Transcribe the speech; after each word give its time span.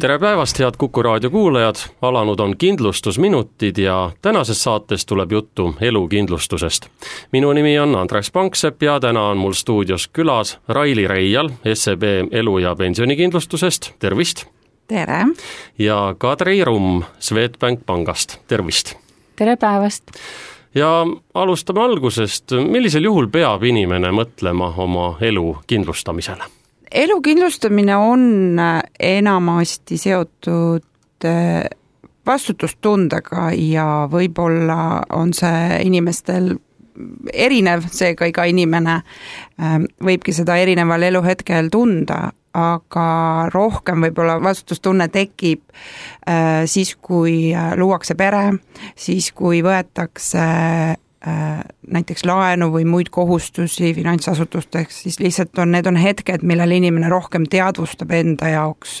tere 0.00 0.18
päevast, 0.18 0.58
head 0.58 0.76
Kuku 0.78 1.02
raadio 1.02 1.30
kuulajad, 1.30 1.76
alanud 2.02 2.40
on 2.40 2.56
kindlustusminutid 2.56 3.78
ja 3.78 4.10
tänases 4.22 4.62
saates 4.64 5.06
tuleb 5.06 5.32
juttu 5.32 5.74
elukindlustusest. 5.80 6.86
minu 7.32 7.52
nimi 7.52 7.78
on 7.78 7.96
Andres 7.96 8.30
Panksepp 8.30 8.82
ja 8.82 9.00
täna 9.00 9.22
on 9.28 9.36
mul 9.36 9.52
stuudios 9.52 10.08
külas 10.08 10.58
Raili 10.68 11.08
Reial 11.08 11.50
SEB 11.74 12.02
elu- 12.30 12.58
ja 12.58 12.74
pensionikindlustusest, 12.74 13.90
tervist! 13.98 14.44
tere! 14.86 15.26
ja 15.78 16.14
Kadri 16.18 16.64
Rumm 16.64 17.02
Swedbank 17.18 17.80
pangast, 17.86 18.38
tervist! 18.48 18.94
tere 19.36 19.56
päevast! 19.56 20.02
ja 20.74 21.06
alustame 21.34 21.80
algusest, 21.80 22.52
millisel 22.70 23.04
juhul 23.04 23.26
peab 23.28 23.62
inimene 23.62 24.10
mõtlema 24.10 24.72
oma 24.76 25.18
elu 25.20 25.58
kindlustamisele? 25.66 26.63
Elu 26.90 27.20
kindlustamine 27.22 27.96
on 27.96 28.58
äh, 28.58 28.82
enamasti 29.00 29.98
seotud 29.98 31.24
äh, 31.24 31.64
vastutustundega 32.26 33.50
ja 33.56 33.86
võib-olla 34.10 35.02
on 35.12 35.34
see 35.36 35.80
inimestel 35.84 36.54
erinev, 37.32 37.88
seega 37.90 38.28
iga 38.30 38.46
inimene 38.48 39.00
äh, 39.00 39.76
võibki 40.04 40.32
seda 40.36 40.56
erineval 40.62 41.02
eluhetkel 41.10 41.70
tunda, 41.72 42.28
aga 42.54 43.06
rohkem 43.50 44.06
võib-olla 44.06 44.36
vastutustunne 44.42 45.08
tekib 45.10 45.64
siis, 46.70 46.92
kui 47.02 47.50
luuakse 47.50 48.14
pere, 48.14 48.44
siis 48.94 49.32
kui 49.34 49.58
võetakse 49.66 50.44
Äh, 50.94 51.03
näiteks 51.24 52.24
laenu 52.28 52.68
või 52.72 52.84
muid 52.84 53.08
kohustusi 53.10 53.94
finantsasutusteks, 53.94 55.02
siis 55.02 55.20
lihtsalt 55.20 55.58
on, 55.58 55.70
need 55.72 55.86
on 55.86 55.96
hetked, 55.96 56.44
millal 56.44 56.70
inimene 56.70 57.08
rohkem 57.08 57.46
teadvustab 57.50 58.12
enda 58.12 58.50
jaoks, 58.52 58.98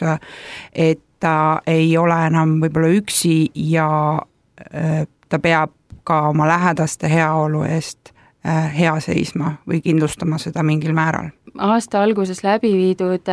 et 0.72 1.02
ta 1.20 1.60
ei 1.66 1.96
ole 1.96 2.16
enam 2.26 2.58
võib-olla 2.62 2.90
üksi 2.96 3.50
ja 3.54 3.88
äh, 4.16 5.04
ta 5.28 5.38
peab 5.38 5.72
ka 6.04 6.28
oma 6.28 6.48
lähedaste 6.48 7.08
heaolu 7.08 7.62
eest 7.68 8.12
äh, 8.46 8.72
hea 8.78 8.96
seisma 9.00 9.54
või 9.68 9.80
kindlustama 9.84 10.38
seda 10.38 10.62
mingil 10.62 10.92
määral. 10.96 11.30
aasta 11.58 12.02
alguses 12.02 12.44
läbi 12.44 12.72
viidud 12.76 13.30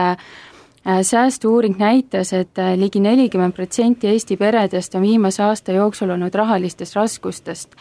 säästu-uuring 1.02 1.78
näitas 1.78 2.34
et, 2.34 2.58
ligi 2.76 3.00
nelikümmend 3.00 3.54
protsenti 3.54 4.08
Eesti 4.08 4.38
peredest 4.38 4.96
on 4.96 5.02
viimase 5.02 5.44
aasta 5.44 5.72
jooksul 5.72 6.10
olnud 6.10 6.34
rahalistest 6.34 6.96
raskustest 6.96 7.76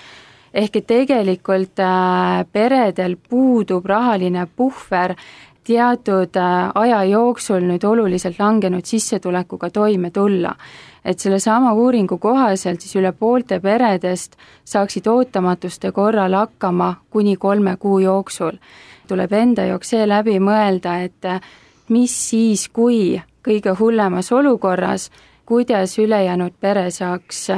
ehk 0.54 0.76
et 0.76 0.86
tegelikult 0.86 1.78
äh, 1.78 2.44
peredel 2.52 3.16
puudub 3.28 3.86
rahaline 3.86 4.46
puhver 4.56 5.14
teatud 5.64 6.36
äh, 6.36 6.70
aja 6.74 7.04
jooksul 7.04 7.66
nüüd 7.68 7.84
oluliselt 7.86 8.38
langenud 8.38 8.84
sissetulekuga 8.84 9.70
toime 9.70 10.10
tulla. 10.10 10.54
et 11.04 11.18
sellesama 11.18 11.72
uuringu 11.72 12.18
kohaselt 12.18 12.80
siis 12.80 12.96
üle 12.96 13.12
poolte 13.12 13.60
peredest 13.60 14.36
saaksid 14.64 15.06
ootamatuste 15.06 15.92
korral 15.92 16.34
hakkama 16.36 16.94
kuni 17.10 17.36
kolme 17.36 17.76
kuu 17.76 17.98
jooksul. 17.98 18.58
tuleb 19.08 19.32
enda 19.32 19.64
jaoks 19.64 19.90
see 19.90 20.08
läbi 20.08 20.38
mõelda, 20.38 21.02
et 21.04 21.24
äh, 21.24 21.40
mis 21.88 22.30
siis, 22.30 22.68
kui 22.68 23.22
kõige 23.46 23.74
hullemas 23.78 24.32
olukorras, 24.32 25.10
kuidas 25.46 25.98
ülejäänud 25.98 26.52
pere 26.60 26.90
saaks 26.90 27.48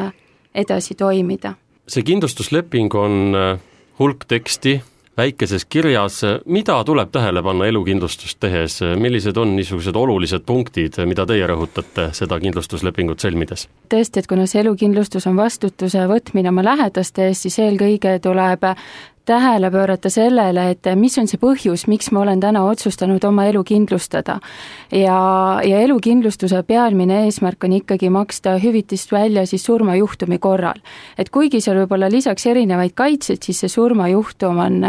edasi 0.54 0.94
toimida 0.94 1.54
see 1.92 2.06
kindlustusleping 2.08 2.94
on 2.96 3.36
äh, 3.36 3.60
hulk 3.98 4.24
teksti 4.28 4.80
väikeses 5.16 5.64
kirjas, 5.68 6.22
mida 6.48 6.78
tuleb 6.84 7.10
tähele 7.12 7.42
panna 7.44 7.66
elukindlustust 7.68 8.38
tehes, 8.40 8.78
millised 8.96 9.36
on 9.36 9.52
niisugused 9.56 9.96
olulised 9.96 10.46
punktid, 10.48 10.96
mida 11.08 11.26
teie 11.28 11.46
rõhutate 11.48 12.08
seda 12.16 12.38
kindlustuslepingut 12.40 13.20
sõlmides? 13.20 13.66
tõesti, 13.92 14.22
et 14.22 14.28
kuna 14.30 14.46
see 14.48 14.62
elukindlustus 14.64 15.26
on 15.28 15.36
vastutuse 15.36 16.06
võtmine 16.08 16.48
oma 16.48 16.64
lähedaste 16.64 17.28
eest, 17.28 17.44
siis 17.44 17.58
eelkõige 17.60 18.16
tuleb 18.24 18.64
tähele 19.24 19.70
pöörata 19.70 20.10
sellele, 20.10 20.70
et 20.70 20.88
mis 20.98 21.18
on 21.18 21.28
see 21.30 21.40
põhjus, 21.40 21.86
miks 21.90 22.10
ma 22.12 22.22
olen 22.24 22.40
täna 22.40 22.64
otsustanud 22.66 23.24
oma 23.24 23.46
elu 23.50 23.64
kindlustada. 23.64 24.38
ja, 24.92 25.18
ja 25.64 25.80
elukindlustuse 25.80 26.62
pealmine 26.62 27.24
eesmärk 27.24 27.64
on 27.64 27.72
ikkagi 27.72 28.10
maksta 28.10 28.56
hüvitist 28.62 29.12
välja 29.12 29.46
siis 29.46 29.64
surmajuhtumi 29.64 30.38
korral. 30.38 30.80
et 31.18 31.30
kuigi 31.30 31.60
seal 31.60 31.82
võib 31.82 31.92
olla 31.92 32.10
lisaks 32.10 32.46
erinevaid 32.46 32.94
kaitseid, 32.94 33.42
siis 33.42 33.60
see 33.60 33.68
surmajuhtum 33.68 34.58
on 34.58 34.82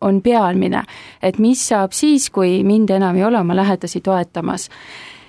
on 0.00 0.22
pealmine, 0.22 0.82
et 1.22 1.38
mis 1.38 1.60
saab 1.68 1.92
siis, 1.92 2.30
kui 2.30 2.62
mind 2.64 2.90
enam 2.90 3.16
ei 3.16 3.24
ole 3.24 3.38
oma 3.38 3.56
lähedasi 3.56 4.00
toetamas 4.00 4.70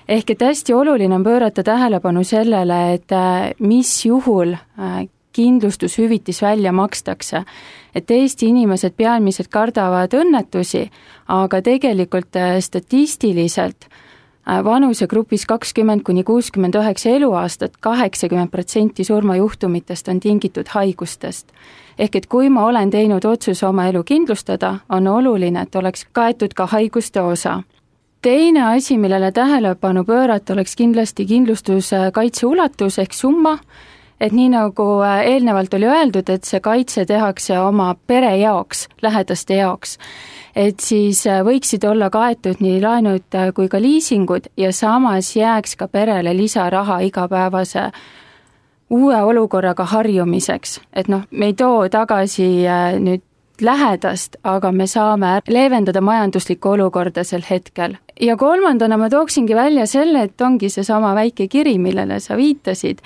ehk 0.08 0.30
et 0.30 0.40
hästi 0.42 0.74
oluline 0.74 1.14
on 1.14 1.24
pöörata 1.24 1.62
tähelepanu 1.62 2.24
sellele, 2.24 2.94
et 2.94 3.12
mis 3.60 4.04
juhul 4.06 4.56
kindlustushüvitis 5.32 6.42
välja 6.42 6.72
makstakse. 6.72 7.44
Et 7.94 8.10
Eesti 8.10 8.46
inimesed 8.46 8.94
peamiselt 8.96 9.48
kardavad 9.48 10.14
õnnetusi, 10.14 10.88
aga 11.28 11.62
tegelikult 11.62 12.36
äh, 12.36 12.56
statistiliselt 12.60 13.86
äh, 13.88 14.64
vanusegrupis 14.64 15.46
kakskümmend 15.46 16.02
kuni 16.02 16.24
kuuskümmend 16.24 16.74
üheksa 16.74 17.10
eluaastat, 17.10 17.76
kaheksakümmend 17.80 18.50
protsenti 18.50 19.04
surmajuhtumitest 19.04 20.08
on 20.08 20.20
tingitud 20.20 20.68
haigustest. 20.68 21.52
ehk 21.98 22.16
et 22.16 22.26
kui 22.26 22.48
ma 22.48 22.64
olen 22.66 22.90
teinud 22.90 23.24
otsuse 23.24 23.66
oma 23.66 23.86
elu 23.86 24.02
kindlustada, 24.02 24.78
on 24.88 25.06
oluline, 25.06 25.62
et 25.62 25.74
oleks 25.74 26.06
kaetud 26.12 26.54
ka 26.54 26.66
haiguste 26.66 27.20
osa 27.20 27.62
teine 28.22 28.62
asi, 28.62 28.98
millele 28.98 29.32
tähelepanu 29.32 30.04
pöörata, 30.04 30.52
oleks 30.52 30.76
kindlasti 30.76 31.26
kindlustuskaitse 31.26 32.46
ulatus 32.46 32.98
ehk 32.98 33.12
summa 33.12 33.58
et 34.22 34.32
nii, 34.32 34.48
nagu 34.52 34.86
äh, 35.02 35.24
eelnevalt 35.34 35.74
oli 35.74 35.88
öeldud, 35.90 36.30
et 36.30 36.46
see 36.46 36.60
kaitse 36.62 37.04
tehakse 37.08 37.58
oma 37.60 37.92
pere 38.06 38.36
jaoks, 38.38 38.86
lähedaste 39.02 39.58
jaoks, 39.58 39.96
et 40.56 40.80
siis 40.80 41.24
äh, 41.26 41.42
võiksid 41.46 41.84
olla 41.88 42.10
kaetud 42.12 42.62
nii 42.62 42.78
laenud 42.82 43.38
äh, 43.38 43.50
kui 43.56 43.68
ka 43.72 43.80
liisingud 43.82 44.46
ja 44.56 44.72
samas 44.72 45.34
jääks 45.36 45.76
ka 45.80 45.88
perele 45.88 46.36
lisaraha 46.38 47.00
igapäevase 47.08 47.90
uue 48.92 49.18
olukorraga 49.24 49.88
harjumiseks, 49.88 50.78
et 50.92 51.08
noh, 51.08 51.26
me 51.30 51.50
ei 51.50 51.58
too 51.58 51.88
tagasi 51.90 52.48
nüüd 53.00 53.24
lähedast, 53.62 54.36
aga 54.44 54.72
me 54.72 54.86
saame 54.86 55.38
leevendada 55.48 56.00
majanduslikku 56.04 56.74
olukorda 56.76 57.24
sel 57.24 57.44
hetkel. 57.48 57.96
Ja 58.20 58.36
kolmandana 58.36 58.96
ma 58.98 59.08
tooksingi 59.10 59.54
välja 59.56 59.86
selle, 59.86 60.26
et 60.28 60.40
ongi 60.40 60.70
seesama 60.70 61.14
väike 61.14 61.48
kiri, 61.48 61.78
millele 61.78 62.20
sa 62.20 62.36
viitasid. 62.36 62.98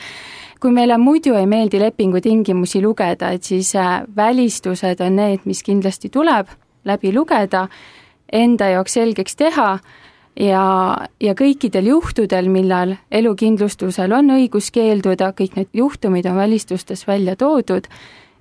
kui 0.60 0.72
meile 0.72 0.96
muidu 0.98 1.34
ei 1.36 1.46
meeldi 1.46 1.78
lepingu 1.78 2.20
tingimusi 2.20 2.80
lugeda, 2.82 3.28
et 3.30 3.44
siis 3.44 3.74
äh, 3.76 4.02
välistused 4.16 5.00
on 5.04 5.16
need, 5.16 5.44
mis 5.44 5.62
kindlasti 5.62 6.08
tuleb 6.08 6.48
läbi 6.84 7.12
lugeda, 7.12 7.66
enda 8.32 8.70
jaoks 8.72 8.96
selgeks 8.96 9.36
teha 9.36 9.78
ja, 10.40 10.64
ja 11.20 11.34
kõikidel 11.34 11.92
juhtudel, 11.92 12.48
millal 12.48 12.96
elukindlustusel 13.10 14.16
on 14.16 14.32
õigus 14.38 14.72
keelduda, 14.72 15.34
kõik 15.36 15.60
need 15.60 15.68
juhtumid 15.76 16.26
on 16.26 16.40
välistustes 16.40 17.06
välja 17.06 17.36
toodud, 17.36 17.86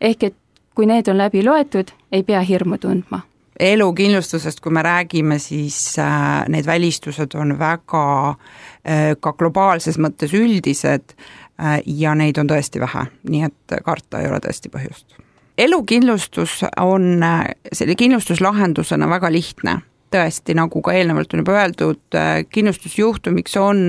ehk 0.01 0.23
et 0.23 0.35
kui 0.75 0.87
need 0.87 1.11
on 1.11 1.19
läbi 1.19 1.43
loetud, 1.43 1.91
ei 2.11 2.23
pea 2.23 2.39
hirmu 2.39 2.79
tundma 2.79 3.25
elukindlustusest, 3.59 4.59
kui 4.59 4.71
me 4.71 4.81
räägime, 4.83 5.39
siis 5.39 5.99
äh, 5.99 6.43
need 6.51 6.65
välistused 6.65 7.37
on 7.39 7.55
väga 7.59 8.05
äh, 8.29 9.13
ka 9.19 9.33
globaalses 9.33 9.99
mõttes 10.01 10.35
üldised 10.35 11.15
Äh, 11.61 11.79
ja 11.85 12.11
neid 12.15 12.35
on 12.37 12.49
tõesti 12.51 12.81
vähe, 12.83 13.05
nii 13.31 13.45
et 13.47 13.75
karta 13.85 14.19
ei 14.19 14.27
ole 14.27 14.41
tõesti 14.43 14.71
põhjust. 14.71 15.15
elukindlustus 15.57 16.65
on 16.83 17.23
selle 17.71 17.95
kindlustuslahendusena 17.95 19.07
väga 19.09 19.31
lihtne, 19.31 19.77
tõesti, 20.13 20.55
nagu 20.57 20.81
ka 20.85 20.91
eelnevalt 20.95 21.33
on 21.33 21.39
juba 21.43 21.53
öeldud, 21.61 22.05
äh, 22.15 22.45
kindlustusjuhtumiks 22.49 23.57
on 23.61 23.79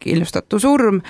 kindlustatu 0.00 0.58
surm 0.58 1.02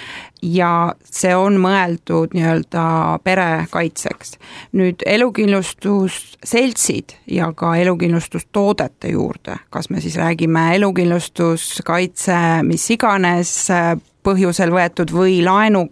ja 0.43 0.95
see 1.07 1.35
on 1.39 1.61
mõeldud 1.63 2.35
nii-öelda 2.35 3.19
pere 3.23 3.67
kaitseks. 3.71 4.33
nüüd 4.73 5.03
elukindlustusseltsid 5.07 7.13
ja 7.31 7.53
ka 7.55 7.77
elukindlustustoodete 7.79 9.09
juurde, 9.15 9.57
kas 9.71 9.91
me 9.91 10.01
siis 10.01 10.17
räägime 10.19 10.75
elukindlustuskaitse, 10.81 12.63
mis 12.67 12.91
iganes 12.91 13.69
põhjusel 14.27 14.71
võetud 14.75 15.11
või 15.15 15.39
laenu 15.45 15.87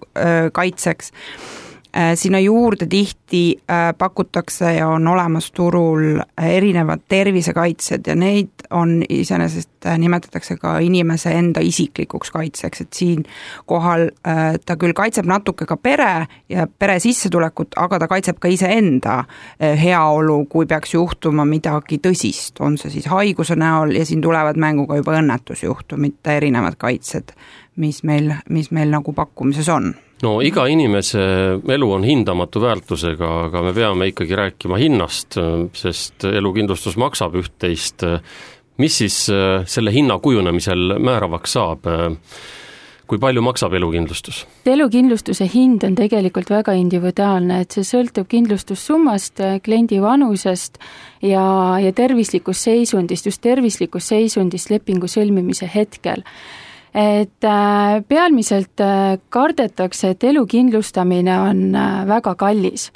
kaitseks, 0.53 1.13
Äh, 1.13 1.68
sinna 2.15 2.39
juurde 2.39 2.87
tihti 2.87 3.61
äh, 3.71 3.95
pakutakse 3.99 4.73
ja 4.73 4.89
on 4.89 5.09
olemas 5.09 5.53
turul 5.53 6.21
erinevad 6.43 7.01
tervisekaitsed 7.09 8.07
ja 8.07 8.15
neid 8.15 8.49
on 8.71 9.03
iseenesest 9.09 9.87
äh, 9.87 9.99
nimetatakse 9.99 10.57
ka 10.57 10.79
inimese 10.79 11.33
enda 11.33 11.61
isiklikuks 11.61 12.31
kaitseks, 12.31 12.81
et 12.81 12.93
siinkohal 12.93 14.09
ta 14.67 14.77
küll 14.77 14.93
kaitseb 14.93 15.27
natuke 15.27 15.67
ka 15.67 15.77
pere 15.77 16.27
ja 16.49 16.67
pere 16.67 16.99
sissetulekut, 17.01 17.77
aga 17.77 17.99
ta 17.99 18.09
kaitseb 18.09 18.39
ka 18.41 18.49
iseenda 18.49 19.23
heaolu, 19.61 20.45
kui 20.51 20.67
peaks 20.67 20.95
juhtuma 20.95 21.45
midagi 21.49 22.01
tõsist, 22.05 22.61
on 22.61 22.77
see 22.79 22.93
siis 22.99 23.09
haiguse 23.11 23.57
näol 23.57 23.95
ja 23.97 24.05
siin 24.07 24.21
tulevad 24.25 24.61
mängu 24.61 24.87
ka 24.87 25.01
juba 25.01 25.17
õnnetusjuhtumid, 25.23 26.21
erinevad 26.37 26.77
kaitsed, 26.79 27.33
mis 27.77 28.03
meil, 28.05 28.35
mis 28.51 28.71
meil 28.75 28.93
nagu 28.93 29.13
pakkumises 29.17 29.73
on 29.73 29.95
no 30.23 30.39
iga 30.45 30.67
inimese 30.71 31.23
elu 31.77 31.89
on 31.93 32.05
hindamatu 32.07 32.63
väärtusega, 32.65 33.33
aga 33.49 33.63
me 33.69 33.73
peame 33.77 34.11
ikkagi 34.13 34.39
rääkima 34.39 34.79
hinnast, 34.81 35.39
sest 35.79 36.29
elukindlustus 36.29 36.99
maksab 37.01 37.39
üht-teist. 37.39 38.07
mis 38.79 38.99
siis 38.99 39.27
äh, 39.31 39.67
selle 39.67 39.93
hinna 39.93 40.19
kujunemisel 40.19 40.99
määravaks 40.99 41.53
saab? 41.59 41.87
kui 43.09 43.19
palju 43.19 43.41
maksab 43.43 43.73
elukindlustus? 43.73 44.43
elukindlustuse 44.69 45.49
hind 45.49 45.85
on 45.87 45.97
tegelikult 45.97 46.51
väga 46.53 46.75
individuaalne, 46.77 47.63
et 47.65 47.73
see 47.73 47.87
sõltub 47.89 48.29
kindlustussummast, 48.29 49.41
kliendi 49.65 50.01
vanusest 50.03 50.77
ja, 51.25 51.45
ja 51.81 51.93
tervislikust 51.97 52.69
seisundist, 52.69 53.27
just 53.31 53.41
tervislikust 53.45 54.13
seisundist 54.13 54.71
lepingu 54.71 55.09
sõlmimise 55.09 55.71
hetkel 55.73 56.27
et 56.95 57.45
äh, 57.45 58.03
pealmiselt 58.09 58.81
äh, 58.81 59.19
kardetakse, 59.31 60.15
et 60.15 60.25
elu 60.25 60.45
kindlustamine 60.47 61.41
on 61.41 61.75
äh, 61.75 62.05
väga 62.09 62.35
kallis. 62.35 62.91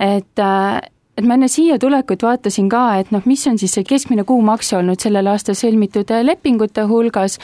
et, 0.00 0.40
et 0.40 1.26
ma 1.28 1.36
enne 1.36 1.48
siia 1.52 1.76
tulekut 1.78 2.22
vaatasin 2.24 2.70
ka, 2.72 2.84
et 3.00 3.10
noh, 3.12 3.20
mis 3.28 3.42
on 3.50 3.58
siis 3.60 3.74
see 3.76 3.84
keskmine 3.84 4.24
kuumakse 4.24 4.78
olnud 4.78 5.00
sellel 5.00 5.28
aastal 5.28 5.58
sõlmitud 5.58 6.08
lepingute 6.24 6.86
hulgas 6.88 7.36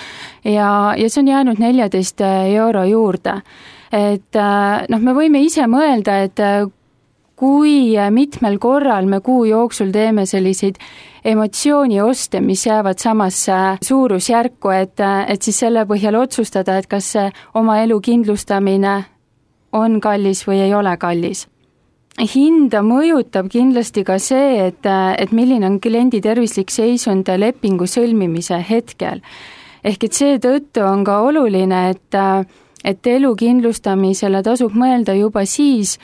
ja, 0.45 0.95
ja 0.97 1.11
see 1.11 1.21
on 1.21 1.29
jäänud 1.29 1.61
neljateist 1.61 2.25
euro 2.25 2.87
juurde. 2.89 3.43
et 3.93 4.41
noh, 4.89 5.05
me 5.05 5.13
võime 5.13 5.45
ise 5.45 5.69
mõelda, 5.69 6.17
et 6.25 6.41
kui 7.37 7.95
mitmel 8.11 8.59
korral 8.59 9.07
me 9.07 9.21
kuu 9.21 9.45
jooksul 9.45 9.91
teeme 9.93 10.25
selliseid 10.27 10.79
emotsioonioste, 11.25 12.41
mis 12.41 12.67
jäävad 12.67 13.03
samasse 13.03 13.53
suurusjärku, 13.85 14.71
et, 14.71 15.03
et 15.29 15.43
siis 15.43 15.59
selle 15.67 15.85
põhjal 15.87 16.17
otsustada, 16.17 16.79
et 16.79 16.89
kas 16.89 17.13
see 17.17 17.27
oma 17.55 17.81
elu 17.83 18.01
kindlustamine 18.01 18.97
on 19.77 20.01
kallis 20.01 20.47
või 20.47 20.63
ei 20.69 20.75
ole 20.75 20.97
kallis. 20.97 21.47
hinda 22.17 22.81
mõjutab 22.81 23.51
kindlasti 23.53 24.05
ka 24.05 24.19
see, 24.19 24.69
et, 24.69 24.87
et 25.19 25.33
milline 25.33 25.67
on 25.67 25.81
kliendi 25.81 26.21
tervislik 26.25 26.71
seisund 26.71 27.29
lepingu 27.29 27.87
sõlmimise 27.87 28.63
hetkel. 28.71 29.21
ehk 29.85 30.05
et 30.05 30.13
seetõttu 30.13 30.81
on 30.81 31.05
ka 31.05 31.21
oluline, 31.21 31.91
et 31.91 32.17
et 32.87 33.07
elu 33.11 33.33
kindlustamisele 33.35 34.43
tasub 34.47 34.75
mõelda 34.79 35.17
juba 35.19 35.43
siis, 35.45 35.97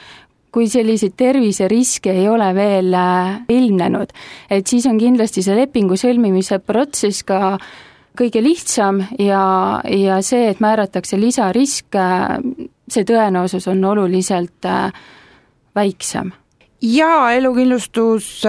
kui 0.53 0.69
selliseid 0.69 1.15
terviseriske 1.17 2.13
ei 2.13 2.27
ole 2.29 2.51
veel 2.57 2.93
äh, 2.97 3.41
ilmnenud, 3.53 4.13
et 4.53 4.69
siis 4.69 4.87
on 4.91 5.01
kindlasti 5.01 5.45
see 5.45 5.57
lepingu 5.57 5.97
sõlmimise 6.01 6.61
protsess 6.61 7.25
ka 7.29 7.57
kõige 8.19 8.43
lihtsam 8.45 9.01
ja, 9.17 9.81
ja 9.89 10.21
see, 10.25 10.51
et 10.53 10.61
määratakse 10.61 11.17
lisarisk, 11.21 11.97
äh, 11.97 12.37
see 12.93 13.09
tõenäosus 13.09 13.69
on 13.73 13.85
oluliselt 13.95 14.69
äh, 14.69 14.93
väiksem. 15.75 16.35
jaa, 16.83 17.33
elukindlustus 17.33 18.43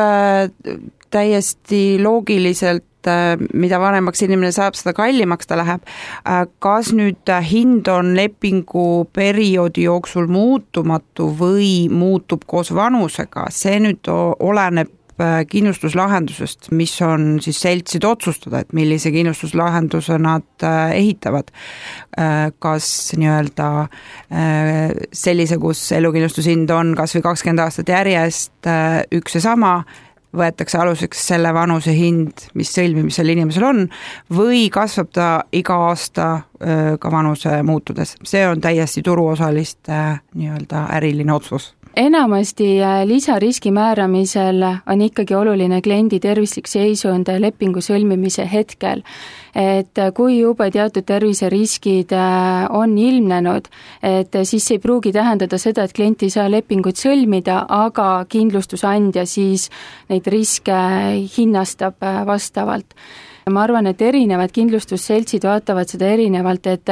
täiesti 1.14 1.84
loogiliselt 2.02 2.86
et 3.04 3.12
äh, 3.12 3.48
mida 3.54 3.80
vanemaks 3.82 4.24
inimene 4.24 4.52
saab, 4.56 4.78
seda 4.80 4.94
kallimaks 4.96 5.50
ta 5.50 5.58
läheb. 5.60 5.84
Äh, 6.24 6.46
kas 6.64 6.94
nüüd 6.96 7.30
äh, 7.30 7.44
hind 7.44 7.88
on 7.92 8.14
lepinguperioodi 8.18 9.88
jooksul 9.88 10.28
muutumatu 10.32 11.32
või 11.40 11.90
muutub 11.92 12.46
koos 12.48 12.74
vanusega, 12.76 13.50
see 13.52 13.80
nüüd 13.84 14.10
oleneb 14.10 15.00
kindlustuslahendusest, 15.14 16.72
mis 16.74 16.96
on 17.06 17.36
siis 17.46 17.60
seltside 17.62 18.08
otsustada, 18.10 18.64
et 18.64 18.72
millise 18.74 19.12
kindlustuslahenduse 19.14 20.18
nad 20.18 20.66
ehitavad. 20.98 21.52
kas 22.60 22.88
nii-öelda 23.22 23.68
sellise, 25.14 25.60
kus 25.62 25.84
elukindlustushind 25.94 26.74
on 26.74 26.96
kas 26.98 27.14
või 27.14 27.28
kakskümmend 27.30 27.62
aastat 27.62 27.94
järjest 27.94 28.72
üks 29.14 29.38
ja 29.38 29.44
sama, 29.46 29.76
võetakse 30.38 30.80
aluseks 30.82 31.28
selle 31.28 31.54
vanuse 31.54 31.94
hind, 31.96 32.48
mis 32.58 32.72
sõlmimisel 32.74 33.30
inimesel 33.36 33.68
on, 33.68 33.86
või 34.34 34.66
kasvab 34.74 35.12
ta 35.14 35.30
iga 35.54 35.78
aasta 35.90 36.28
ka 37.00 37.12
vanuse 37.12 37.58
muutudes, 37.66 38.16
see 38.24 38.46
on 38.48 38.62
täiesti 38.64 39.04
turuosaliste 39.04 40.00
nii-öelda 40.34 40.88
äriline 40.98 41.34
otsus 41.36 41.74
enamasti 41.96 42.82
äh, 42.82 43.06
lisariski 43.06 43.72
määramisel 43.72 44.64
on 44.90 45.02
ikkagi 45.02 45.36
oluline 45.36 45.82
kliendi 45.82 46.20
tervislik 46.20 46.68
seisund 46.68 47.30
lepingu 47.40 47.82
sõlmimise 47.82 48.46
hetkel. 48.52 49.04
et 49.56 50.00
kui 50.18 50.40
juba 50.40 50.72
teatud 50.74 51.06
terviseriskid 51.06 52.12
äh, 52.18 52.66
on 52.74 52.98
ilmnenud, 52.98 53.68
et 54.02 54.34
siis 54.44 54.72
ei 54.72 54.80
pruugi 54.80 55.12
tähendada 55.14 55.58
seda, 55.62 55.84
et 55.84 55.94
klient 55.94 56.24
ei 56.24 56.34
saa 56.34 56.48
lepingut 56.50 56.98
sõlmida, 56.98 57.66
aga 57.70 58.26
kindlustusandja 58.30 59.28
siis 59.30 59.70
neid 60.10 60.28
riske 60.28 60.80
hinnastab 61.38 62.02
äh, 62.02 62.26
vastavalt 62.26 62.98
ma 63.52 63.64
arvan, 63.68 63.88
et 63.92 64.02
erinevad 64.02 64.54
kindlustusseltsid 64.56 65.44
vaatavad 65.44 65.90
seda 65.92 66.08
erinevalt, 66.16 66.68
et 66.72 66.92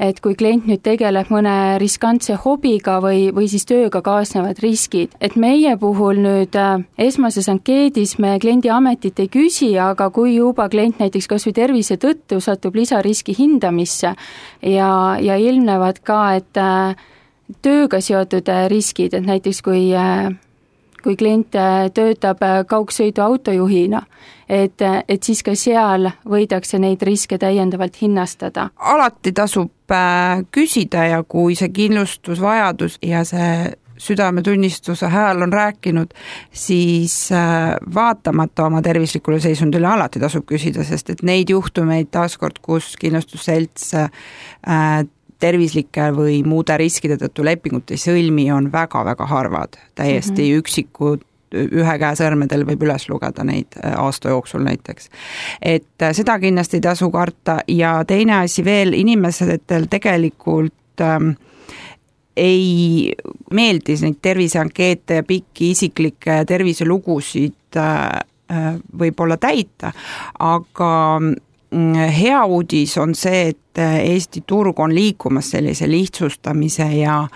et 0.00 0.20
kui 0.24 0.34
klient 0.38 0.64
nüüd 0.68 0.80
tegeleb 0.84 1.28
mõne 1.32 1.76
riskantse 1.80 2.38
hobiga 2.40 2.96
või, 3.04 3.28
või 3.36 3.50
siis 3.52 3.66
tööga 3.68 4.00
kaasnevad 4.04 4.62
riskid, 4.64 5.12
et 5.20 5.36
meie 5.36 5.76
puhul 5.80 6.22
nüüd 6.24 6.56
äh, 6.56 6.80
esmases 7.08 7.50
ankeedis 7.52 8.16
me 8.22 8.38
kliendi 8.40 8.72
ametit 8.72 9.20
ei 9.20 9.28
küsi, 9.32 9.74
aga 9.78 10.08
kui 10.14 10.38
juba 10.38 10.70
klient 10.72 11.02
näiteks 11.02 11.28
kas 11.30 11.46
või 11.48 11.56
tervise 11.60 11.98
tõttu 12.00 12.40
satub 12.40 12.80
lisariski 12.80 13.36
hindamisse 13.36 14.14
ja, 14.64 14.90
ja 15.20 15.36
ilmnevad 15.36 16.00
ka, 16.06 16.20
et 16.40 16.60
äh, 16.60 16.96
tööga 17.62 18.00
seotud 18.00 18.48
äh, 18.48 18.68
riskid, 18.72 19.14
et 19.14 19.26
näiteks 19.26 19.60
kui 19.66 19.90
kui 21.02 21.16
klient 21.16 21.56
töötab 21.94 22.42
kaugsõidu 22.68 23.22
autojuhina, 23.24 24.02
et, 24.48 24.82
et 25.08 25.22
siis 25.22 25.42
ka 25.46 25.54
seal 25.58 26.10
võidakse 26.28 26.80
neid 26.82 27.02
riske 27.06 27.38
täiendavalt 27.38 28.00
hinnastada. 28.02 28.70
alati 28.76 29.32
tasub 29.32 29.92
äh, 29.92 30.42
küsida 30.52 31.06
ja 31.06 31.22
kui 31.22 31.54
see 31.58 31.70
kindlustusvajadus 31.74 32.98
ja 33.02 33.24
see 33.24 33.70
südametunnistuse 34.00 35.08
hääl 35.12 35.42
on 35.42 35.52
rääkinud, 35.52 36.14
siis 36.52 37.32
äh, 37.32 37.76
vaatamata 37.94 38.66
oma 38.66 38.82
tervislikule 38.82 39.40
seisundile 39.40 39.86
alati 39.86 40.20
tasub 40.20 40.46
küsida, 40.48 40.84
sest 40.84 41.10
et 41.10 41.22
neid 41.22 41.52
juhtumeid 41.52 42.08
taaskord, 42.10 42.62
kus 42.64 42.94
kindlustusselts 43.00 43.94
äh, 43.94 44.10
tervislike 45.40 46.10
või 46.16 46.40
muude 46.46 46.76
riskide 46.80 47.16
tõttu 47.20 47.44
lepingut 47.44 47.90
ei 47.90 48.00
sõlmi, 48.00 48.46
on 48.52 48.70
väga-väga 48.72 49.26
harvad, 49.26 49.80
täiesti 49.98 50.42
mm 50.42 50.46
-hmm. 50.46 50.62
üksikud 50.62 51.26
ühe 51.54 51.94
käe 51.98 52.16
sõrmedel 52.18 52.64
võib 52.68 52.84
üles 52.86 53.08
lugeda 53.10 53.44
neid 53.46 53.74
äh, 53.80 53.94
aasta 53.98 54.34
jooksul 54.34 54.62
näiteks. 54.66 55.10
et 55.62 56.02
äh, 56.02 56.14
seda 56.14 56.38
kindlasti 56.38 56.78
ei 56.78 56.86
tasu 56.86 57.10
karta 57.10 57.60
ja 57.68 58.04
teine 58.06 58.40
asi 58.44 58.64
veel, 58.64 58.92
inimestel 58.94 59.86
tegelikult 59.90 61.02
ähm, 61.02 61.32
ei 62.36 63.12
meeldi 63.50 63.96
neid 64.04 64.20
terviseankeete 64.22 65.20
ja 65.20 65.26
pikki 65.26 65.72
isiklikke 65.74 66.44
terviselugusid 66.46 67.76
äh, 67.76 68.20
äh 68.50 68.74
võib-olla 68.98 69.36
täita, 69.36 69.92
aga 70.38 70.90
hea 71.70 72.44
uudis 72.44 72.96
on 72.98 73.14
see, 73.14 73.50
et 73.52 73.58
Eesti 73.80 74.42
turg 74.46 74.80
on 74.82 74.90
liikumas 74.94 75.52
sellise 75.52 75.86
lihtsustamise 75.88 76.88
ja, 76.98 77.28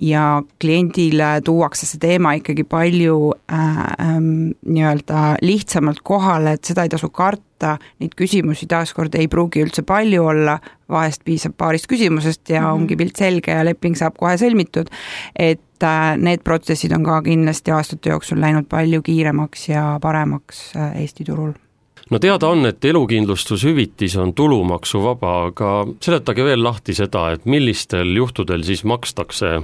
ja 0.00 0.42
kliendile 0.60 1.40
tuuakse 1.44 1.86
see 1.86 2.00
teema 2.00 2.32
ikkagi 2.38 2.64
palju 2.64 3.16
äh, 3.52 3.80
äh, 3.84 4.14
nii-öelda 4.16 5.24
lihtsamalt 5.44 6.00
kohale, 6.04 6.56
et 6.56 6.64
seda 6.64 6.86
ei 6.86 6.92
tasu 6.94 7.10
karta, 7.12 7.76
neid 8.00 8.16
küsimusi 8.16 8.66
taaskord 8.70 9.14
ei 9.20 9.28
pruugi 9.28 9.60
üldse 9.66 9.84
palju 9.86 10.24
olla, 10.32 10.56
vahest 10.90 11.20
piisab 11.28 11.58
paarist 11.60 11.86
küsimusest 11.92 12.48
ja 12.48 12.62
mm 12.62 12.66
-hmm. 12.66 12.72
ongi 12.72 12.96
pilt 12.96 13.20
selge 13.20 13.52
ja 13.52 13.64
leping 13.64 13.96
saab 13.96 14.16
kohe 14.16 14.38
sõlmitud, 14.40 14.88
et 15.36 15.84
äh, 15.84 16.16
need 16.16 16.40
protsessid 16.44 16.96
on 16.96 17.04
ka 17.04 17.20
kindlasti 17.22 17.70
aastate 17.70 18.10
jooksul 18.10 18.40
läinud 18.40 18.64
palju 18.68 19.02
kiiremaks 19.02 19.68
ja 19.68 19.98
paremaks 20.00 20.72
äh, 20.76 20.96
Eesti 21.02 21.24
turul 21.28 21.52
no 22.12 22.18
teada 22.20 22.50
on, 22.52 22.66
et 22.68 22.84
elukindlustushüvitis 22.84 24.18
on 24.20 24.34
tulumaksuvaba, 24.36 25.30
aga 25.48 25.70
seletage 26.04 26.44
veel 26.44 26.60
lahti 26.64 26.94
seda, 26.96 27.30
et 27.32 27.44
millistel 27.48 28.16
juhtudel 28.16 28.62
siis 28.66 28.84
makstakse 28.84 29.60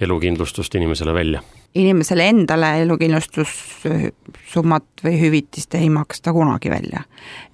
elukindlustust 0.00 0.74
inimesele 0.80 1.14
välja? 1.14 1.40
inimesele 1.74 2.28
endale 2.28 2.82
elukindlustussummat 2.82 4.84
või 5.04 5.20
hüvitist 5.20 5.74
ei 5.78 5.90
maksta 5.90 6.32
kunagi 6.32 6.70
välja. 6.70 7.00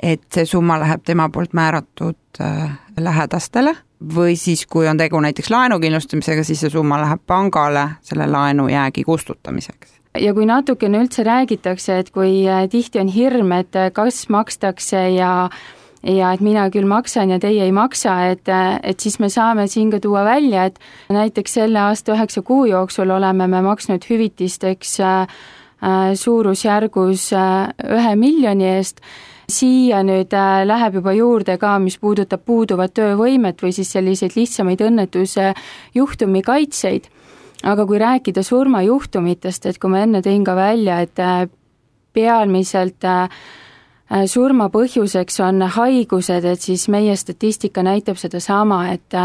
et 0.02 0.22
see 0.34 0.46
summa 0.46 0.80
läheb 0.80 1.02
tema 1.06 1.28
poolt 1.28 1.52
määratud 1.54 2.16
äh, 2.40 2.70
lähedastele 2.98 3.76
või 4.14 4.36
siis, 4.36 4.66
kui 4.66 4.88
on 4.88 4.98
tegu 4.98 5.20
näiteks 5.20 5.50
laenukindlustamisega, 5.50 6.44
siis 6.44 6.60
see 6.64 6.70
summa 6.70 7.00
läheb 7.02 7.20
pangale 7.26 7.88
selle 8.02 8.26
laenujäägi 8.26 9.04
kustutamiseks 9.04 9.97
ja 10.16 10.34
kui 10.34 10.46
natukene 10.48 11.02
üldse 11.02 11.24
räägitakse, 11.26 11.98
et 12.02 12.12
kui 12.14 12.42
äh, 12.48 12.66
tihti 12.70 13.00
on 13.02 13.10
hirm, 13.12 13.52
et 13.56 13.76
äh, 13.76 13.90
kas 13.94 14.26
makstakse 14.32 15.08
ja 15.16 15.50
ja 15.98 16.30
et 16.30 16.40
mina 16.40 16.68
küll 16.70 16.86
maksan 16.86 17.32
ja 17.34 17.40
teie 17.42 17.64
ei 17.66 17.72
maksa, 17.74 18.14
et, 18.30 18.48
äh, 18.48 18.78
et 18.82 19.00
siis 19.00 19.18
me 19.18 19.28
saame 19.28 19.66
siin 19.68 19.90
ka 19.90 20.00
tuua 20.00 20.24
välja, 20.24 20.68
et 20.70 20.78
näiteks 21.10 21.58
selle 21.58 21.80
aasta 21.82 22.14
üheksa 22.14 22.42
kuu 22.46 22.68
jooksul 22.70 23.10
oleme 23.10 23.48
me 23.50 23.62
maksnud 23.66 24.06
hüvitisteks 24.08 24.98
suurusjärgus 26.18 27.28
ühe 27.34 28.14
miljoni 28.18 28.66
eest, 28.66 29.02
siia 29.46 30.00
nüüd 30.02 30.34
läheb 30.66 30.98
juba 30.98 31.12
juurde 31.14 31.54
ka, 31.58 31.76
mis 31.78 31.98
puudutab 32.02 32.42
puuduvat 32.46 32.94
töövõimet 32.98 33.62
või 33.62 33.70
siis 33.74 33.92
selliseid 33.94 34.34
lihtsamaid 34.34 34.82
õnnetuse 34.82 35.52
juhtumi 35.94 36.42
kaitseid 36.42 37.06
aga 37.62 37.86
kui 37.86 37.98
rääkida 37.98 38.42
surmajuhtumitest, 38.42 39.66
et 39.66 39.78
kui 39.78 39.90
ma 39.90 40.02
enne 40.06 40.22
tõin 40.22 40.44
ka 40.46 40.54
välja, 40.58 41.00
et 41.02 41.18
äh, 41.18 41.48
pealmiselt 42.14 43.04
äh, 43.04 43.28
äh, 44.10 44.26
surma 44.30 44.68
põhjuseks 44.74 45.40
on 45.46 45.66
haigused, 45.74 46.44
et 46.44 46.62
siis 46.62 46.88
meie 46.88 47.16
statistika 47.16 47.82
näitab 47.82 48.20
sedasama, 48.20 48.88
et 48.94 49.22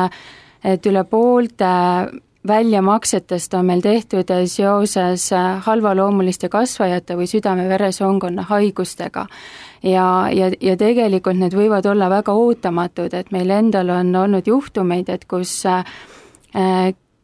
et 0.64 0.86
üle 0.88 1.02
poolte 1.04 1.68
väljamaksetest 2.48 3.54
on 3.60 3.66
meil 3.68 3.82
tehtud 3.84 4.30
seoses 4.48 5.26
halvaloomuliste 5.66 6.48
kasvajate 6.50 7.18
või 7.20 7.28
südame-veresoonkonna 7.28 8.46
haigustega. 8.48 9.26
ja, 9.84 10.30
ja, 10.32 10.52
ja 10.62 10.78
tegelikult 10.80 11.36
need 11.36 11.54
võivad 11.54 11.86
olla 11.86 12.10
väga 12.10 12.32
ootamatud, 12.32 13.14
et 13.14 13.32
meil 13.32 13.52
endal 13.52 13.90
on 13.90 14.16
olnud 14.16 14.48
juhtumeid, 14.48 15.10
et 15.10 15.26
kus 15.28 15.66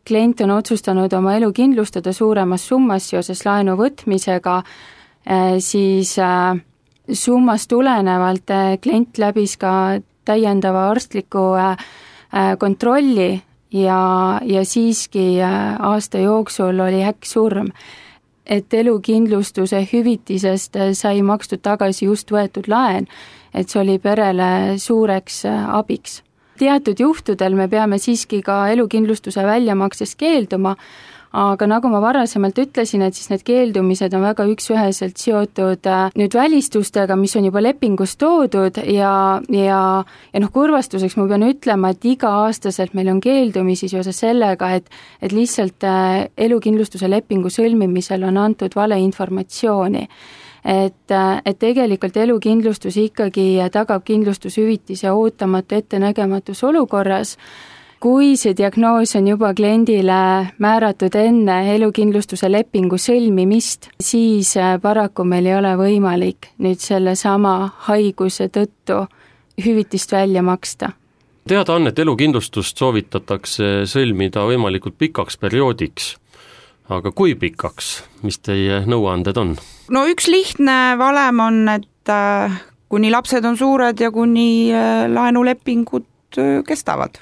klient 0.09 0.41
on 0.41 0.55
otsustanud 0.57 1.13
oma 1.13 1.35
elu 1.37 1.51
kindlustada 1.53 2.13
suuremas 2.13 2.65
summas 2.67 3.09
seoses 3.11 3.43
laenu 3.45 3.75
võtmisega, 3.77 4.57
eh, 5.25 5.57
siis 5.61 6.15
eh, 6.17 6.61
summast 7.13 7.69
tulenevalt 7.69 8.53
eh, 8.55 8.73
klient 8.81 9.21
läbis 9.21 9.57
ka 9.61 9.73
täiendava 10.25 10.89
arstliku 10.91 11.55
kontrolli 12.61 13.39
ja, 13.73 14.01
ja 14.45 14.61
siiski 14.61 15.39
aasta 15.41 16.21
jooksul 16.21 16.83
oli 16.85 17.01
äkksurm. 17.01 17.71
et 18.45 18.73
elukindlustuse 18.73 19.81
hüvitisest 19.93 20.77
sai 20.93 21.21
makstud 21.21 21.61
tagasi 21.61 22.05
just 22.05 22.31
võetud 22.31 22.67
laen, 22.67 23.07
et 23.53 23.69
see 23.69 23.81
oli 23.81 23.97
perele 23.99 24.77
suureks 24.77 25.43
abiks 25.49 26.21
teatud 26.59 26.99
juhtudel 26.99 27.55
me 27.57 27.69
peame 27.71 27.99
siiski 28.01 28.41
ka 28.45 28.65
elukindlustuse 28.73 29.45
väljamaksest 29.47 30.17
keelduma, 30.19 30.75
aga 31.29 31.67
nagu 31.69 31.89
ma 31.93 31.99
varasemalt 32.01 32.57
ütlesin, 32.57 33.03
et 33.05 33.13
siis 33.13 33.29
need 33.29 33.43
keeldumised 33.45 34.13
on 34.17 34.23
väga 34.25 34.47
üks-üheselt 34.49 35.21
seotud 35.21 35.85
äh, 35.85 36.09
nüüd 36.17 36.33
välistustega, 36.33 37.17
mis 37.19 37.35
on 37.37 37.45
juba 37.45 37.61
lepingus 37.61 38.15
toodud 38.17 38.81
ja, 38.89 39.13
ja 39.53 39.83
ja 40.33 40.41
noh, 40.41 40.51
kurvastuseks 40.53 41.19
ma 41.19 41.27
pean 41.29 41.45
ütlema, 41.45 41.93
et 41.93 42.09
iga-aastaselt 42.15 42.97
meil 42.97 43.13
on 43.13 43.21
keeldumisi 43.21 43.91
seoses 43.91 44.19
sellega, 44.25 44.73
et 44.79 44.89
et 45.21 45.35
lihtsalt 45.35 45.85
äh, 45.85 46.27
elukindlustuse 46.37 47.09
lepingu 47.09 47.53
sõlmimisel 47.53 48.25
on 48.25 48.41
antud 48.41 48.73
valeinformatsiooni 48.75 50.07
et, 50.69 51.17
et 51.45 51.59
tegelikult 51.59 52.17
elukindlustus 52.17 52.97
ikkagi 53.01 53.57
tagab 53.73 54.05
kindlustushüvitise 54.05 55.11
ootamatu 55.11 55.79
ettenägematus 55.79 56.63
olukorras, 56.63 57.35
kui 57.99 58.35
see 58.39 58.55
diagnoos 58.55 59.15
on 59.19 59.27
juba 59.27 59.51
kliendile 59.57 60.19
määratud 60.61 61.15
enne 61.19 61.57
elukindlustuse 61.73 62.51
lepingu 62.51 62.99
sõlmimist, 63.01 63.89
siis 63.99 64.53
paraku 64.81 65.25
meil 65.27 65.49
ei 65.49 65.57
ole 65.57 65.73
võimalik 65.79 66.53
nüüd 66.63 66.79
sellesama 66.83 67.55
haiguse 67.89 68.47
tõttu 68.53 69.03
hüvitist 69.59 70.11
välja 70.15 70.45
maksta. 70.45 70.93
Teada 71.49 71.73
on, 71.73 71.89
et 71.89 71.99
elukindlustust 71.99 72.77
soovitatakse 72.77 73.87
sõlmida 73.89 74.45
võimalikult 74.45 74.99
pikaks 75.01 75.39
perioodiks 75.41 76.13
aga 76.89 77.11
kui 77.15 77.35
pikaks, 77.37 77.91
mis 78.25 78.39
teie 78.41 78.81
nõuanded 78.89 79.37
on? 79.39 79.55
no 79.93 80.03
üks 80.09 80.29
lihtne 80.29 80.97
valem 80.99 81.41
on, 81.43 81.63
et 81.71 82.11
äh, 82.13 82.59
kuni 82.89 83.11
lapsed 83.13 83.45
on 83.45 83.57
suured 83.59 84.01
ja 84.01 84.11
kuni 84.13 84.69
äh, 84.73 85.05
laenulepingud 85.11 86.39
äh, 86.41 86.59
kestavad. 86.67 87.21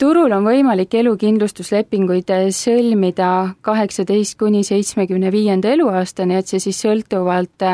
turul 0.00 0.32
on 0.32 0.48
võimalik 0.48 0.94
elukindlustuslepinguid 1.02 2.32
sõlmida 2.56 3.32
kaheksateist 3.60 4.38
kuni 4.40 4.64
seitsmekümne 4.66 5.32
viienda 5.32 5.74
eluaastani, 5.76 6.40
et 6.40 6.48
see 6.50 6.62
siis 6.62 6.80
sõltuvalt 6.82 7.68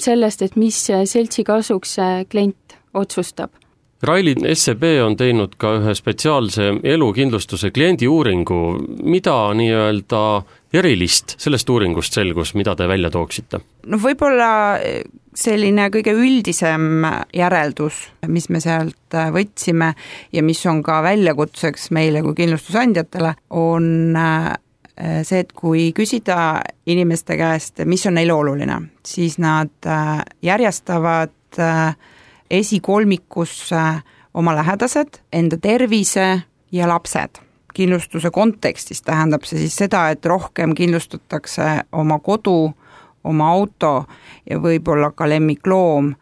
sellest, 0.00 0.42
et 0.42 0.54
mis 0.56 0.78
seltsi 0.88 1.44
kasuks 1.44 1.98
klient 2.32 2.78
otsustab 2.96 3.52
Raili 4.04 4.34
SEB 4.54 4.82
on 5.04 5.16
teinud 5.16 5.54
ka 5.60 5.74
ühe 5.78 5.94
spetsiaalse 5.96 6.68
elukindlustuse 6.84 7.70
kliendiuuringu, 7.74 8.60
mida 9.02 9.36
nii-öelda 9.56 10.22
erilist 10.74 11.36
sellest 11.40 11.70
uuringust 11.70 12.16
selgus, 12.16 12.54
mida 12.58 12.74
te 12.76 12.88
välja 12.90 13.10
tooksite? 13.14 13.60
no 13.86 14.00
võib-olla 14.00 14.50
selline 15.34 15.88
kõige 15.94 16.14
üldisem 16.14 17.04
järeldus, 17.34 18.04
mis 18.30 18.48
me 18.52 18.60
sealt 18.62 19.16
võtsime 19.34 19.92
ja 20.32 20.42
mis 20.46 20.62
on 20.70 20.82
ka 20.84 21.00
väljakutseks 21.04 21.90
meile 21.94 22.22
kui 22.22 22.36
kindlustusandjatele, 22.38 23.34
on 23.50 24.16
äh, 24.18 24.50
see, 25.22 25.42
et 25.42 25.52
kui 25.56 25.90
küsida 25.96 26.62
inimeste 26.86 27.38
käest, 27.40 27.82
mis 27.88 28.06
on 28.06 28.18
neile 28.18 28.34
oluline, 28.36 28.80
siis 29.06 29.38
nad 29.42 29.94
järjestavad 30.42 31.62
äh, 31.62 31.96
esikolmikusse 32.50 33.82
oma 34.34 34.54
lähedased, 34.54 35.20
enda 35.32 35.56
tervise 35.56 36.42
ja 36.72 36.88
lapsed. 36.88 37.40
kindlustuse 37.74 38.30
kontekstis 38.30 39.02
tähendab 39.02 39.42
see 39.42 39.58
siis 39.58 39.74
seda, 39.76 40.04
et 40.14 40.26
rohkem 40.26 40.76
kindlustatakse 40.78 41.64
oma 41.92 42.20
kodu, 42.22 42.70
oma 43.24 43.48
auto 43.50 44.04
ja 44.50 44.60
võib-olla 44.62 45.10
ka 45.10 45.26
lemmikloom 45.28 46.12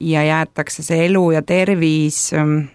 ja 0.00 0.24
jäetakse 0.24 0.82
see 0.82 1.06
elu 1.06 1.30
ja 1.30 1.42
tervis 1.42 2.34
ähm, 2.36 2.68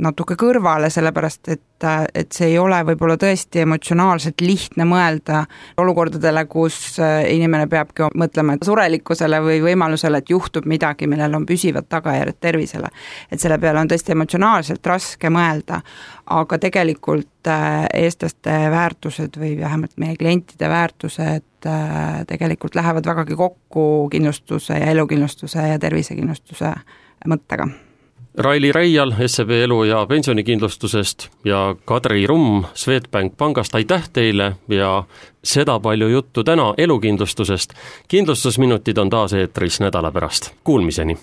natuke 0.00 0.36
kõrvale, 0.38 0.90
sellepärast 0.92 1.48
et, 1.52 1.84
et 2.14 2.32
see 2.32 2.50
ei 2.52 2.58
ole 2.60 2.78
võib-olla 2.88 3.16
tõesti 3.20 3.62
emotsionaalselt 3.64 4.40
lihtne 4.44 4.84
mõelda 4.88 5.42
olukordadele, 5.80 6.44
kus 6.50 6.98
äh, 7.02 7.24
inimene 7.34 7.68
peabki 7.70 8.08
mõtlema 8.20 8.56
surelikkusele 8.64 9.40
või 9.44 9.60
võimalusele, 9.64 10.20
et 10.22 10.32
juhtub 10.32 10.68
midagi, 10.70 11.08
millel 11.10 11.36
on 11.36 11.46
püsivad 11.48 11.88
tagajärjed 11.88 12.40
tervisele. 12.40 12.88
et 13.30 13.40
selle 13.40 13.58
peale 13.58 13.80
on 13.80 13.90
tõesti 13.90 14.14
emotsionaalselt 14.16 14.86
raske 14.86 15.30
mõelda, 15.32 15.80
aga 16.30 16.58
tegelikult 16.58 17.50
äh, 17.50 17.84
eestlaste 18.04 18.56
väärtused 18.70 19.36
või 19.40 19.56
vähemalt 19.60 19.96
meie 19.96 20.16
klientide 20.16 20.68
väärtused 20.68 21.66
äh, 21.66 22.24
tegelikult 22.26 22.74
lähevad 22.74 23.06
vägagi 23.06 23.36
kokku 23.36 24.08
kindlustuse 24.12 24.80
ja 24.80 24.90
elukindlustuse 24.94 25.68
ja 25.74 25.78
tervisekindlustuse 25.78 26.74
mõttega 27.28 27.68
Raili 28.38 28.72
Reial 28.72 29.12
SEB 29.26 29.50
elu- 29.50 29.84
ja 29.84 30.06
pensionikindlustusest 30.06 31.28
ja 31.44 31.76
Kadri 31.84 32.26
Rumm 32.26 32.64
Swedbank 32.74 33.36
pangast, 33.36 33.74
aitäh 33.74 34.08
teile 34.12 34.56
ja 34.68 35.04
seda 35.44 35.80
palju 35.80 36.08
juttu 36.08 36.44
täna 36.44 36.74
elukindlustusest. 36.78 37.74
kindlustusminutid 38.08 38.98
on 38.98 39.10
taas 39.10 39.32
eetris 39.32 39.80
nädala 39.80 40.10
pärast, 40.10 40.50
kuulmiseni 40.64 41.18